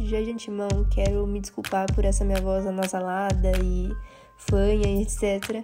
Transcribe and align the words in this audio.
já 0.00 0.20
de 0.20 0.30
antemão 0.30 0.68
quero 0.90 1.26
me 1.26 1.40
desculpar 1.40 1.92
por 1.94 2.04
essa 2.04 2.24
minha 2.24 2.40
voz 2.40 2.66
anasalada 2.66 3.52
e 3.62 3.90
fanha 4.36 5.02
etc. 5.02 5.62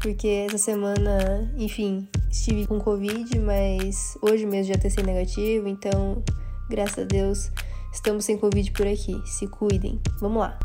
Porque 0.00 0.46
essa 0.48 0.58
semana, 0.58 1.52
enfim, 1.56 2.08
estive 2.28 2.66
com 2.66 2.80
Covid, 2.80 3.38
mas 3.38 4.18
hoje 4.20 4.44
mesmo 4.44 4.72
já 4.72 4.78
testei 4.78 5.04
negativo, 5.04 5.68
então, 5.68 6.24
graças 6.68 7.04
a 7.04 7.06
Deus, 7.06 7.52
estamos 7.92 8.24
sem 8.24 8.36
Covid 8.36 8.72
por 8.72 8.86
aqui. 8.86 9.22
Se 9.24 9.46
cuidem. 9.46 10.00
Vamos 10.18 10.40
lá. 10.40 10.58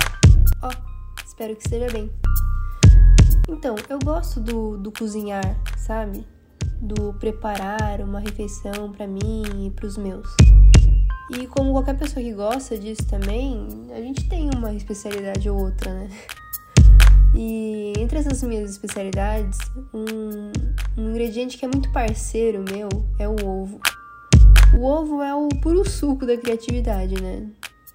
Ó, 0.64 0.70
oh, 0.70 1.23
espero 1.23 1.55
que 1.55 1.61
esteja 1.61 1.88
bem. 1.91 2.09
Então, 3.48 3.75
eu 3.89 4.00
gosto 4.00 4.39
do, 4.39 4.75
do 4.75 4.91
cozinhar, 4.91 5.55
sabe? 5.77 6.25
Do 6.82 7.14
preparar 7.14 8.02
uma 8.02 8.20
refeição 8.20 8.91
para 8.91 9.05
mim 9.05 9.68
e 9.68 9.70
para 9.70 9.86
os 9.86 9.98
meus. 9.98 10.27
E 11.30 11.46
como 11.48 11.73
qualquer 11.73 11.98
pessoa 11.98 12.24
que 12.24 12.32
gosta 12.33 12.78
disso 12.78 13.06
também, 13.06 13.68
a 13.92 14.00
gente 14.00 14.28
tem 14.29 14.50
uma 14.56 14.74
especialidade 14.74 15.50
ou 15.50 15.60
outra, 15.60 15.93
né? 15.93 16.10
E 17.36 17.93
entre 17.97 18.19
essas 18.19 18.42
minhas 18.43 18.71
especialidades, 18.71 19.57
um, 19.93 20.52
um 20.97 21.10
ingrediente 21.10 21.57
que 21.57 21.66
é 21.66 21.68
muito 21.68 21.92
parceiro 21.92 22.64
meu 22.64 22.88
é 23.19 23.28
o 23.28 23.36
ovo. 23.46 23.79
O 24.78 24.83
ovo 24.83 25.21
é 25.21 25.36
o 25.36 25.50
puro 25.61 25.88
suco 25.88 26.25
da 26.25 26.38
criatividade, 26.38 27.21
né? 27.21 27.46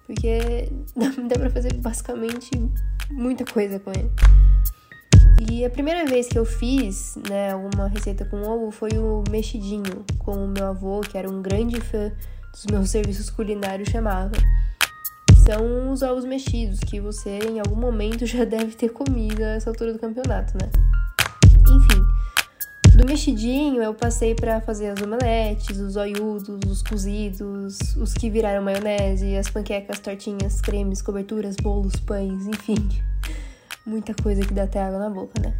Porque 0.05 0.69
dá 1.27 1.39
pra 1.39 1.49
fazer 1.49 1.73
basicamente 1.73 2.51
muita 3.09 3.43
coisa 3.45 3.79
com 3.79 3.91
ele. 3.91 4.11
E 5.49 5.65
a 5.65 5.69
primeira 5.69 6.05
vez 6.05 6.27
que 6.27 6.37
eu 6.37 6.45
fiz, 6.45 7.17
né, 7.29 7.53
uma 7.55 7.87
receita 7.87 8.23
com 8.23 8.41
ovo 8.43 8.71
foi 8.71 8.91
o 8.97 9.23
mexidinho, 9.29 10.05
com 10.19 10.45
o 10.45 10.47
meu 10.47 10.67
avô, 10.67 11.01
que 11.01 11.17
era 11.17 11.29
um 11.29 11.41
grande 11.41 11.81
fã 11.81 12.11
dos 12.53 12.65
meus 12.71 12.89
serviços 12.89 13.29
culinários, 13.29 13.89
chamava. 13.89 14.31
São 15.45 15.91
os 15.91 16.01
ovos 16.01 16.23
mexidos, 16.23 16.79
que 16.79 17.01
você 17.01 17.39
em 17.39 17.59
algum 17.59 17.75
momento 17.75 18.25
já 18.27 18.45
deve 18.45 18.75
ter 18.75 18.89
comido 18.89 19.43
a 19.43 19.55
essa 19.55 19.69
altura 19.69 19.91
do 19.91 19.99
campeonato, 19.99 20.53
né? 20.53 20.69
Enfim, 21.67 22.97
do 22.97 23.05
mexidinho 23.05 23.81
eu 23.81 23.93
passei 23.93 24.35
para 24.35 24.61
fazer 24.61 24.89
as 24.89 25.01
omeletes, 25.01 25.79
os 25.79 25.95
oiudos, 25.95 26.59
os 26.69 26.83
cozidos, 26.83 27.95
os 27.97 28.13
que 28.13 28.29
viraram 28.29 28.63
maionese, 28.63 29.35
as 29.35 29.49
panquecas, 29.49 29.99
tortinhas, 29.99 30.61
cremes, 30.61 31.01
coberturas, 31.01 31.55
bolos, 31.55 31.95
pães, 31.95 32.45
enfim. 32.45 32.77
Muita 33.85 34.13
coisa 34.13 34.45
que 34.45 34.53
dá 34.53 34.63
até 34.63 34.81
água 34.81 34.99
na 34.99 35.09
boca, 35.09 35.41
né? 35.41 35.53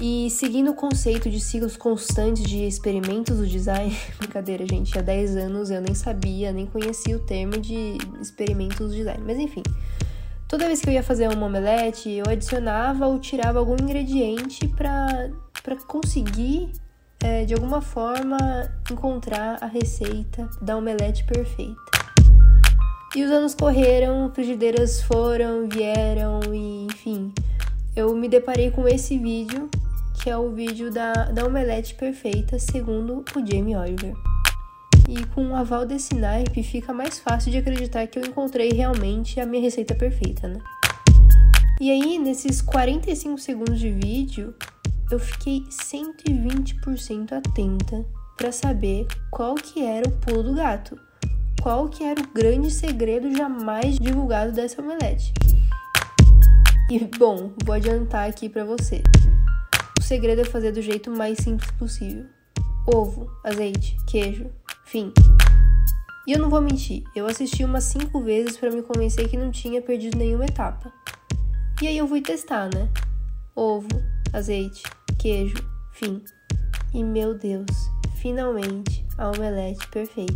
E 0.00 0.30
seguindo 0.30 0.70
o 0.70 0.74
conceito 0.74 1.28
de 1.28 1.40
ciclos 1.40 1.76
constantes 1.76 2.44
de 2.44 2.64
experimentos 2.64 3.38
do 3.38 3.46
design, 3.46 3.96
brincadeira, 4.18 4.64
gente, 4.64 4.96
há 4.96 5.02
10 5.02 5.36
anos 5.36 5.70
eu 5.70 5.80
nem 5.80 5.92
sabia, 5.92 6.52
nem 6.52 6.66
conhecia 6.66 7.16
o 7.16 7.20
termo 7.20 7.58
de 7.58 7.98
experimentos 8.20 8.90
do 8.90 8.94
design, 8.94 9.22
mas 9.26 9.38
enfim. 9.38 9.62
Toda 10.46 10.66
vez 10.66 10.80
que 10.80 10.88
eu 10.88 10.92
ia 10.92 11.02
fazer 11.02 11.28
um 11.28 11.42
omelete, 11.42 12.10
eu 12.10 12.24
adicionava 12.28 13.06
ou 13.06 13.18
tirava 13.18 13.58
algum 13.58 13.74
ingrediente 13.74 14.68
para 14.68 15.76
conseguir, 15.86 16.70
é, 17.20 17.44
de 17.44 17.52
alguma 17.52 17.82
forma, 17.82 18.38
encontrar 18.90 19.58
a 19.60 19.66
receita 19.66 20.48
da 20.62 20.76
omelete 20.76 21.24
perfeita. 21.24 21.76
E 23.16 23.24
os 23.24 23.30
anos 23.30 23.54
correram, 23.54 24.30
frigideiras 24.32 25.02
foram, 25.02 25.68
vieram 25.68 26.40
e 26.54 26.86
enfim. 26.86 27.32
Eu 27.96 28.14
me 28.14 28.28
deparei 28.28 28.70
com 28.70 28.86
esse 28.86 29.18
vídeo 29.18 29.68
que 30.18 30.28
é 30.28 30.36
o 30.36 30.50
vídeo 30.50 30.90
da, 30.90 31.12
da 31.12 31.46
omelete 31.46 31.94
perfeita, 31.94 32.58
segundo 32.58 33.24
o 33.36 33.46
Jamie 33.46 33.76
Oliver. 33.76 34.14
E 35.08 35.24
com 35.26 35.48
o 35.48 35.54
aval 35.54 35.86
desse 35.86 36.14
naipe, 36.14 36.62
fica 36.62 36.92
mais 36.92 37.18
fácil 37.20 37.50
de 37.50 37.58
acreditar 37.58 38.06
que 38.06 38.18
eu 38.18 38.24
encontrei 38.24 38.70
realmente 38.70 39.40
a 39.40 39.46
minha 39.46 39.62
receita 39.62 39.94
perfeita, 39.94 40.48
né? 40.48 40.58
E 41.80 41.90
aí, 41.90 42.18
nesses 42.18 42.60
45 42.60 43.38
segundos 43.38 43.78
de 43.78 43.90
vídeo, 43.90 44.54
eu 45.10 45.18
fiquei 45.18 45.62
120% 45.70 47.32
atenta 47.32 48.04
para 48.36 48.50
saber 48.50 49.06
qual 49.30 49.54
que 49.54 49.84
era 49.84 50.08
o 50.08 50.12
pulo 50.12 50.42
do 50.42 50.54
gato, 50.54 50.98
qual 51.62 51.88
que 51.88 52.02
era 52.02 52.20
o 52.20 52.28
grande 52.34 52.70
segredo 52.70 53.34
jamais 53.34 53.98
divulgado 53.98 54.52
dessa 54.52 54.82
omelete. 54.82 55.32
E 56.90 56.98
bom, 57.18 57.52
vou 57.64 57.74
adiantar 57.74 58.28
aqui 58.28 58.48
para 58.48 58.64
você. 58.64 59.02
Segredo 60.08 60.40
é 60.40 60.44
fazer 60.46 60.72
do 60.72 60.80
jeito 60.80 61.10
mais 61.10 61.36
simples 61.36 61.70
possível. 61.72 62.24
Ovo, 62.86 63.30
azeite, 63.44 63.94
queijo, 64.06 64.50
fim. 64.86 65.12
E 66.26 66.32
eu 66.32 66.38
não 66.38 66.48
vou 66.48 66.62
mentir, 66.62 67.04
eu 67.14 67.26
assisti 67.26 67.62
umas 67.62 67.84
5 67.84 68.18
vezes 68.22 68.56
para 68.56 68.70
me 68.70 68.80
convencer 68.80 69.28
que 69.28 69.36
não 69.36 69.50
tinha 69.50 69.82
perdido 69.82 70.16
nenhuma 70.16 70.46
etapa. 70.46 70.90
E 71.82 71.88
aí 71.88 71.98
eu 71.98 72.08
fui 72.08 72.22
testar, 72.22 72.70
né? 72.74 72.88
Ovo, 73.54 73.86
azeite, 74.32 74.82
queijo, 75.18 75.58
fim. 75.92 76.24
E 76.94 77.04
meu 77.04 77.34
Deus, 77.34 77.68
finalmente 78.16 79.04
a 79.18 79.28
omelete 79.28 79.86
perfeita. 79.88 80.32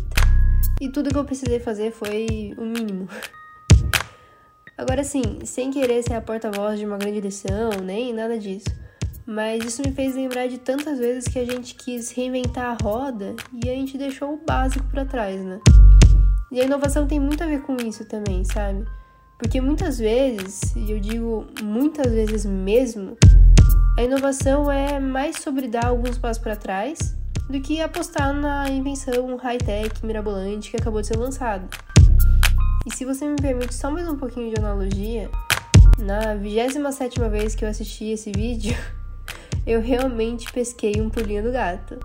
E 0.82 0.90
tudo 0.90 1.08
que 1.08 1.16
eu 1.16 1.24
precisei 1.24 1.60
fazer 1.60 1.92
foi 1.92 2.54
o 2.58 2.62
mínimo. 2.62 3.08
Agora 4.76 5.02
sim, 5.02 5.46
sem 5.46 5.70
querer 5.70 6.02
ser 6.02 6.12
a 6.12 6.20
porta-voz 6.20 6.78
de 6.78 6.84
uma 6.84 6.98
grande 6.98 7.22
lição, 7.22 7.70
nem 7.82 8.12
nada 8.12 8.38
disso. 8.38 8.81
Mas 9.26 9.64
isso 9.64 9.82
me 9.82 9.92
fez 9.92 10.14
lembrar 10.14 10.48
de 10.48 10.58
tantas 10.58 10.98
vezes 10.98 11.28
que 11.28 11.38
a 11.38 11.44
gente 11.44 11.74
quis 11.74 12.10
reinventar 12.10 12.76
a 12.76 12.82
roda 12.82 13.34
e 13.52 13.70
a 13.70 13.74
gente 13.74 13.96
deixou 13.96 14.34
o 14.34 14.40
básico 14.44 14.84
para 14.88 15.04
trás, 15.04 15.40
né? 15.40 15.60
E 16.50 16.60
a 16.60 16.64
inovação 16.64 17.06
tem 17.06 17.20
muito 17.20 17.42
a 17.42 17.46
ver 17.46 17.62
com 17.62 17.76
isso 17.76 18.04
também, 18.04 18.44
sabe? 18.44 18.84
Porque 19.38 19.60
muitas 19.60 19.98
vezes, 19.98 20.74
e 20.76 20.90
eu 20.90 21.00
digo 21.00 21.46
muitas 21.62 22.12
vezes 22.12 22.44
mesmo, 22.44 23.16
a 23.96 24.02
inovação 24.02 24.70
é 24.70 25.00
mais 25.00 25.36
sobre 25.36 25.68
dar 25.68 25.86
alguns 25.86 26.18
passos 26.18 26.42
para 26.42 26.56
trás 26.56 27.16
do 27.48 27.60
que 27.60 27.80
apostar 27.80 28.32
na 28.32 28.68
invenção 28.68 29.36
high-tech 29.36 30.04
mirabolante 30.04 30.70
que 30.70 30.76
acabou 30.76 31.00
de 31.00 31.08
ser 31.08 31.16
lançada. 31.16 31.68
E 32.86 32.94
se 32.94 33.04
você 33.04 33.26
me 33.26 33.36
permite 33.36 33.74
só 33.74 33.90
mais 33.90 34.08
um 34.08 34.16
pouquinho 34.16 34.52
de 34.52 34.60
analogia, 34.60 35.30
na 35.98 36.34
27 36.34 37.20
vez 37.30 37.54
que 37.54 37.64
eu 37.64 37.68
assisti 37.68 38.06
esse 38.06 38.32
vídeo, 38.32 38.76
eu 39.66 39.80
realmente 39.80 40.50
pesquei 40.52 41.00
um 41.00 41.08
pulinho 41.08 41.42
do 41.42 41.52
gato, 41.52 41.98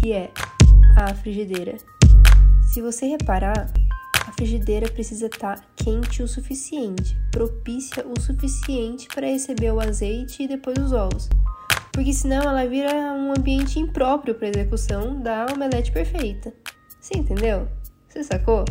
que 0.00 0.12
é 0.12 0.30
a 0.96 1.14
frigideira. 1.14 1.76
Se 2.72 2.82
você 2.82 3.06
reparar, 3.06 3.72
a 4.26 4.32
frigideira 4.32 4.90
precisa 4.90 5.26
estar 5.26 5.58
tá 5.58 5.64
quente 5.74 6.22
o 6.22 6.28
suficiente, 6.28 7.16
propícia 7.30 8.06
o 8.06 8.20
suficiente 8.20 9.08
para 9.08 9.26
receber 9.26 9.72
o 9.72 9.80
azeite 9.80 10.42
e 10.42 10.48
depois 10.48 10.76
os 10.78 10.92
ovos. 10.92 11.28
Porque 11.92 12.12
senão 12.12 12.42
ela 12.42 12.66
vira 12.66 12.92
um 13.14 13.30
ambiente 13.30 13.78
impróprio 13.78 14.34
para 14.34 14.48
execução 14.48 15.20
da 15.20 15.46
omelete 15.52 15.92
perfeita. 15.92 16.52
Você 17.00 17.18
entendeu? 17.18 17.68
Você 18.08 18.22
sacou? 18.22 18.64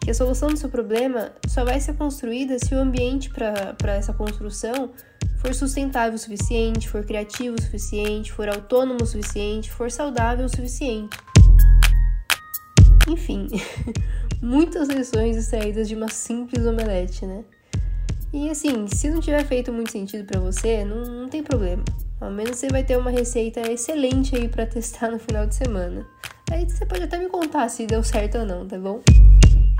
Que 0.00 0.10
a 0.10 0.14
solução 0.14 0.48
do 0.48 0.56
seu 0.56 0.68
problema 0.68 1.32
só 1.46 1.64
vai 1.64 1.80
ser 1.80 1.94
construída 1.94 2.58
se 2.58 2.74
o 2.74 2.78
ambiente 2.78 3.30
para 3.30 3.94
essa 3.94 4.12
construção 4.12 4.90
for 5.44 5.54
sustentável 5.54 6.14
o 6.14 6.18
suficiente, 6.18 6.88
for 6.88 7.04
criativo 7.04 7.54
o 7.54 7.62
suficiente, 7.62 8.32
for 8.32 8.48
autônomo 8.48 9.02
o 9.02 9.06
suficiente, 9.06 9.70
for 9.70 9.90
saudável 9.90 10.46
o 10.46 10.48
suficiente. 10.48 11.18
Enfim, 13.06 13.48
muitas 14.40 14.88
lições 14.88 15.36
extraídas 15.36 15.86
de 15.86 15.94
uma 15.94 16.08
simples 16.08 16.64
omelete, 16.64 17.26
né? 17.26 17.44
E 18.32 18.48
assim, 18.48 18.86
se 18.88 19.10
não 19.10 19.20
tiver 19.20 19.44
feito 19.44 19.70
muito 19.70 19.92
sentido 19.92 20.24
para 20.24 20.40
você, 20.40 20.82
não, 20.82 21.02
não 21.02 21.28
tem 21.28 21.42
problema. 21.42 21.84
Ao 22.18 22.30
menos 22.30 22.56
você 22.56 22.68
vai 22.68 22.82
ter 22.82 22.96
uma 22.96 23.10
receita 23.10 23.60
excelente 23.70 24.34
aí 24.34 24.48
para 24.48 24.64
testar 24.64 25.10
no 25.10 25.18
final 25.18 25.46
de 25.46 25.54
semana. 25.54 26.06
Aí 26.50 26.64
você 26.64 26.86
pode 26.86 27.02
até 27.02 27.18
me 27.18 27.28
contar 27.28 27.68
se 27.68 27.86
deu 27.86 28.02
certo 28.02 28.38
ou 28.38 28.46
não, 28.46 28.66
tá 28.66 28.78
bom? 28.78 29.02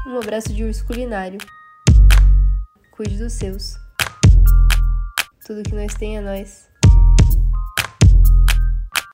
Um 0.07 0.19
abraço 0.19 0.53
de 0.53 0.63
urso 0.63 0.85
culinário. 0.85 1.39
Cuide 2.91 3.17
dos 3.17 3.33
seus. 3.33 3.84
Tudo 5.45 5.63
que 5.63 5.75
nós 5.75 5.95
tem 5.95 6.17
é 6.17 6.21
nós. 6.23 6.74